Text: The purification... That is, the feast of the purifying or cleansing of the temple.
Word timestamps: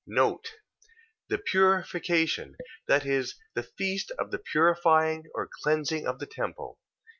The 1.27 1.37
purification... 1.37 2.55
That 2.87 3.05
is, 3.05 3.35
the 3.53 3.61
feast 3.61 4.11
of 4.17 4.31
the 4.31 4.39
purifying 4.39 5.25
or 5.35 5.47
cleansing 5.63 6.07
of 6.07 6.17
the 6.17 6.25
temple. 6.25 6.79